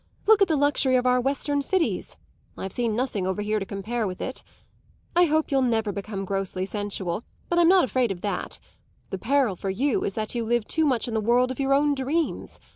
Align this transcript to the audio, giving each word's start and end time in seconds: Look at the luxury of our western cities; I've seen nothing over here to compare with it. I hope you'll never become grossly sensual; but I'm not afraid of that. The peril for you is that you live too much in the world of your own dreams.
Look 0.25 0.41
at 0.41 0.47
the 0.47 0.55
luxury 0.57 0.95
of 0.95 1.05
our 1.05 1.21
western 1.21 1.61
cities; 1.61 2.17
I've 2.57 2.73
seen 2.73 2.95
nothing 2.95 3.27
over 3.27 3.43
here 3.43 3.59
to 3.59 3.67
compare 3.67 4.07
with 4.07 4.19
it. 4.19 4.41
I 5.15 5.25
hope 5.25 5.51
you'll 5.51 5.61
never 5.61 5.91
become 5.91 6.25
grossly 6.25 6.65
sensual; 6.65 7.23
but 7.49 7.59
I'm 7.59 7.69
not 7.69 7.83
afraid 7.83 8.11
of 8.11 8.21
that. 8.21 8.57
The 9.11 9.19
peril 9.19 9.55
for 9.55 9.69
you 9.69 10.03
is 10.03 10.15
that 10.15 10.33
you 10.33 10.43
live 10.43 10.65
too 10.65 10.87
much 10.87 11.07
in 11.07 11.13
the 11.13 11.21
world 11.21 11.51
of 11.51 11.59
your 11.59 11.75
own 11.75 11.93
dreams. 11.93 12.59